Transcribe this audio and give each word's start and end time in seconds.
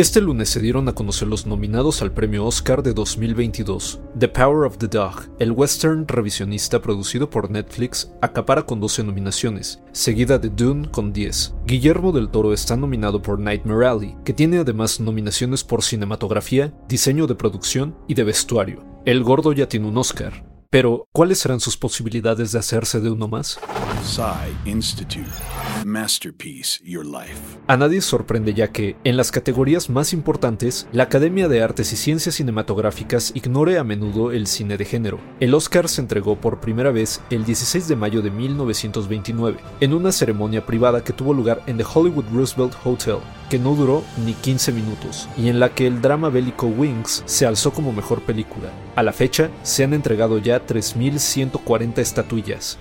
Este 0.00 0.22
lunes 0.22 0.48
se 0.48 0.60
dieron 0.60 0.88
a 0.88 0.94
conocer 0.94 1.28
los 1.28 1.44
nominados 1.44 2.00
al 2.00 2.10
premio 2.10 2.46
Oscar 2.46 2.82
de 2.82 2.94
2022. 2.94 4.00
The 4.18 4.28
Power 4.28 4.66
of 4.66 4.78
the 4.78 4.88
Dog, 4.88 5.28
el 5.38 5.52
western 5.52 6.08
revisionista 6.08 6.80
producido 6.80 7.28
por 7.28 7.50
Netflix, 7.50 8.10
acapara 8.22 8.62
con 8.64 8.80
12 8.80 9.04
nominaciones, 9.04 9.82
seguida 9.92 10.38
de 10.38 10.48
Dune 10.48 10.90
con 10.90 11.12
10. 11.12 11.54
Guillermo 11.66 12.12
del 12.12 12.30
Toro 12.30 12.54
está 12.54 12.78
nominado 12.78 13.20
por 13.20 13.38
Nightmare 13.38 13.86
Alley, 13.86 14.16
que 14.24 14.32
tiene 14.32 14.56
además 14.56 15.00
nominaciones 15.00 15.64
por 15.64 15.82
cinematografía, 15.82 16.72
diseño 16.88 17.26
de 17.26 17.34
producción 17.34 17.94
y 18.08 18.14
de 18.14 18.24
vestuario. 18.24 18.82
El 19.04 19.22
gordo 19.22 19.52
ya 19.52 19.68
tiene 19.68 19.86
un 19.86 19.98
Oscar, 19.98 20.46
pero, 20.70 21.08
¿cuáles 21.12 21.40
serán 21.40 21.58
sus 21.58 21.76
posibilidades 21.76 22.52
de 22.52 22.60
hacerse 22.60 23.00
de 23.00 23.10
uno 23.10 23.26
más? 23.26 23.58
Institute. 24.64 25.26
Masterpiece 25.84 26.80
Your 26.84 27.04
Life. 27.04 27.58
A 27.66 27.76
nadie 27.76 28.00
sorprende 28.00 28.54
ya 28.54 28.68
que, 28.68 28.96
en 29.04 29.16
las 29.16 29.30
categorías 29.30 29.90
más 29.90 30.12
importantes, 30.12 30.88
la 30.92 31.04
Academia 31.04 31.48
de 31.48 31.62
Artes 31.62 31.92
y 31.92 31.96
Ciencias 31.96 32.36
Cinematográficas 32.36 33.32
ignore 33.34 33.78
a 33.78 33.84
menudo 33.84 34.32
el 34.32 34.46
cine 34.46 34.76
de 34.76 34.84
género. 34.84 35.20
El 35.40 35.54
Oscar 35.54 35.88
se 35.88 36.00
entregó 36.00 36.40
por 36.40 36.60
primera 36.60 36.90
vez 36.90 37.22
el 37.30 37.44
16 37.44 37.88
de 37.88 37.96
mayo 37.96 38.22
de 38.22 38.30
1929, 38.30 39.58
en 39.80 39.94
una 39.94 40.12
ceremonia 40.12 40.64
privada 40.66 41.04
que 41.04 41.12
tuvo 41.12 41.34
lugar 41.34 41.62
en 41.66 41.76
The 41.76 41.84
Hollywood 41.92 42.24
Roosevelt 42.32 42.74
Hotel, 42.84 43.18
que 43.48 43.58
no 43.58 43.74
duró 43.74 44.02
ni 44.24 44.34
15 44.34 44.72
minutos, 44.72 45.28
y 45.36 45.48
en 45.48 45.60
la 45.60 45.74
que 45.74 45.86
el 45.86 46.00
drama 46.00 46.28
bélico 46.28 46.66
Wings 46.66 47.22
se 47.26 47.46
alzó 47.46 47.72
como 47.72 47.92
mejor 47.92 48.22
película. 48.22 48.70
A 48.96 49.02
la 49.02 49.12
fecha, 49.12 49.50
se 49.62 49.84
han 49.84 49.94
entregado 49.94 50.38
ya 50.38 50.66
3.140 50.66 51.98
estatuillas. 51.98 52.78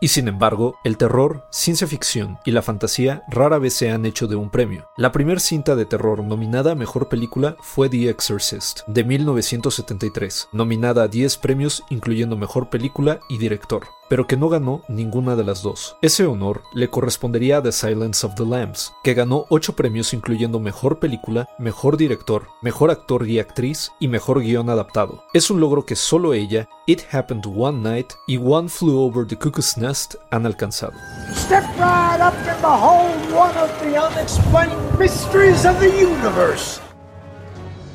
Y 0.00 0.08
sin 0.08 0.28
embargo, 0.28 0.76
el 0.82 0.96
terror, 0.96 1.46
ciencia 1.50 1.86
ficción 1.86 2.38
y 2.46 2.52
la 2.52 2.62
fantasía 2.62 3.22
rara 3.28 3.58
vez 3.58 3.74
se 3.74 3.90
han 3.90 4.06
hecho 4.06 4.26
de 4.26 4.36
un 4.36 4.48
premio. 4.48 4.88
La 4.96 5.12
primera 5.12 5.40
cinta 5.40 5.76
de 5.76 5.84
terror 5.84 6.24
nominada 6.24 6.72
a 6.72 6.74
mejor 6.74 7.08
película 7.08 7.56
fue 7.60 7.90
The 7.90 8.08
Exorcist, 8.08 8.80
de 8.86 9.04
1973, 9.04 10.48
nominada 10.52 11.02
a 11.02 11.08
10 11.08 11.36
premios 11.36 11.82
incluyendo 11.90 12.36
mejor 12.36 12.70
película 12.70 13.20
y 13.28 13.36
director 13.36 13.82
pero 14.10 14.26
que 14.26 14.36
no 14.36 14.48
ganó 14.48 14.82
ninguna 14.88 15.36
de 15.36 15.44
las 15.44 15.62
dos. 15.62 15.96
Ese 16.02 16.26
honor 16.26 16.62
le 16.74 16.90
correspondería 16.90 17.58
a 17.58 17.62
The 17.62 17.70
Silence 17.70 18.26
of 18.26 18.34
the 18.34 18.44
Lambs, 18.44 18.92
que 19.04 19.14
ganó 19.14 19.46
8 19.50 19.76
premios 19.76 20.12
incluyendo 20.12 20.58
Mejor 20.58 20.98
Película, 20.98 21.48
Mejor 21.58 21.96
Director, 21.96 22.48
Mejor 22.60 22.90
Actor 22.90 23.28
y 23.28 23.38
Actriz 23.38 23.92
y 24.00 24.08
Mejor 24.08 24.40
Guión 24.40 24.68
Adaptado. 24.68 25.22
Es 25.32 25.48
un 25.48 25.60
logro 25.60 25.86
que 25.86 25.94
solo 25.94 26.34
ella, 26.34 26.68
It 26.86 27.02
Happened 27.12 27.46
One 27.46 27.78
Night 27.78 28.08
y 28.26 28.36
One 28.36 28.68
Flew 28.68 28.98
Over 28.98 29.26
the 29.26 29.36
Cuckoo's 29.36 29.78
Nest 29.78 30.16
han 30.32 30.44
alcanzado. 30.44 30.94
Step 31.32 31.64
right 31.76 32.20
up 32.20 32.34
and 32.48 32.60
behold 32.60 33.32
one 33.32 33.56
of 33.56 33.70
the 33.80 33.96
unexplained 33.96 34.98
mysteries 34.98 35.64
of 35.64 35.78
the 35.78 35.88
universe. 35.88 36.80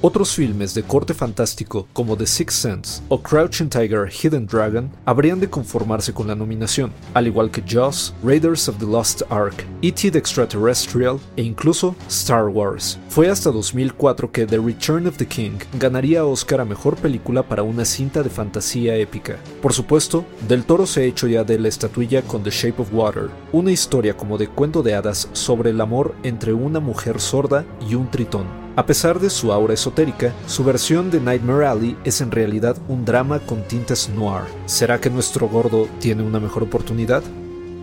Otros 0.08 0.36
filmes 0.36 0.76
de 0.76 0.84
corte 0.84 1.16
fantástico 1.16 1.88
como 1.92 2.16
The 2.16 2.28
Sixth 2.28 2.60
Sense 2.60 3.02
o 3.10 3.20
Crouching 3.20 3.70
Tiger 3.70 4.08
Hidden 4.08 4.46
Dragon 4.46 4.92
habrían 5.04 5.40
de 5.40 5.50
conformarse 5.50 6.14
con 6.14 6.28
la 6.28 6.36
nominación, 6.36 6.92
al 7.16 7.26
igual 7.26 7.50
que 7.50 7.64
Jaws, 7.68 8.14
Raiders 8.24 8.70
of 8.70 8.78
the 8.78 8.86
Lost 8.86 9.24
Ark, 9.32 9.66
E.T. 9.82 10.12
the 10.12 10.20
Extraterrestrial 10.20 11.20
e 11.38 11.42
incluso 11.42 11.96
Star 12.08 12.50
Wars. 12.50 13.00
Fue 13.10 13.32
hasta 13.32 13.50
2004 13.50 14.32
que 14.32 14.46
The 14.46 14.60
Return 14.60 15.08
of 15.08 15.18
the 15.18 15.26
King 15.26 15.58
ganaría 15.80 16.24
Oscar 16.24 16.62
a 16.62 16.66
Mejor 16.66 16.98
Película 16.98 17.42
para 17.42 17.64
una 17.64 17.84
cinta 17.84 18.22
de 18.22 18.30
fantasía 18.30 18.96
épica. 18.98 19.38
Por 19.60 19.74
supuesto, 19.74 20.24
Del 20.48 20.66
Toro 20.66 20.86
se 20.86 21.02
ha 21.02 21.06
hecho 21.06 21.26
ya 21.26 21.44
de 21.44 21.58
la 21.58 21.70
estatuilla 21.70 22.22
con 22.22 22.44
The 22.44 22.52
Shape 22.52 22.80
of 22.80 22.94
Water, 22.94 23.32
una 23.52 23.72
historia 23.72 24.16
como 24.16 24.38
de 24.38 24.50
cuento 24.50 24.84
de 24.84 24.94
hadas 24.94 25.30
sobre 25.34 25.72
el 25.72 25.82
amor 25.82 26.14
entre 26.22 26.54
una 26.54 26.80
mujer 26.80 27.20
sorda 27.20 27.66
y 27.90 27.96
un 27.96 28.12
tritón. 28.12 28.65
A 28.78 28.86
pesar 28.86 29.22
de 29.22 29.30
su 29.30 29.54
aura 29.54 29.74
esotérica, 29.74 30.34
su 30.48 30.66
versión 30.66 31.10
de 31.10 31.22
Nightmare 31.22 31.66
Alley 31.66 31.98
es 32.04 32.20
en 32.20 32.30
realidad 32.30 32.76
un 32.90 33.06
drama 33.06 33.40
con 33.40 33.66
tintes 33.66 34.10
noir. 34.10 34.44
¿Será 34.66 35.00
que 35.00 35.10
nuestro 35.10 35.48
gordo 35.48 35.88
tiene 36.02 36.24
una 36.24 36.42
mejor 36.42 36.64
oportunidad? 36.64 37.24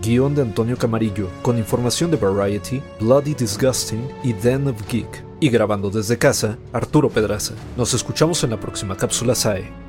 Guión 0.03 0.35
de 0.35 0.43
Antonio 0.43 0.77
Camarillo, 0.77 1.29
con 1.41 1.57
información 1.57 2.11
de 2.11 2.17
Variety, 2.17 2.79
Bloody 2.99 3.33
Disgusting 3.33 4.07
y 4.23 4.33
Den 4.33 4.67
of 4.67 4.87
Geek. 4.87 5.25
Y 5.39 5.49
grabando 5.49 5.89
desde 5.89 6.19
casa, 6.19 6.59
Arturo 6.71 7.09
Pedraza. 7.09 7.55
Nos 7.75 7.95
escuchamos 7.95 8.43
en 8.43 8.51
la 8.51 8.59
próxima 8.59 8.95
cápsula 8.95 9.33
SAE. 9.33 9.82